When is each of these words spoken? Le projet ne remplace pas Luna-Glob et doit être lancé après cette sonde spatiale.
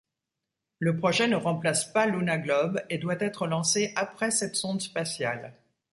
Le 0.79 0.97
projet 0.97 1.27
ne 1.27 1.35
remplace 1.35 1.85
pas 1.93 2.07
Luna-Glob 2.07 2.81
et 2.89 2.97
doit 2.97 3.21
être 3.23 3.45
lancé 3.45 3.93
après 3.95 4.31
cette 4.31 4.55
sonde 4.55 4.81
spatiale. 4.81 5.53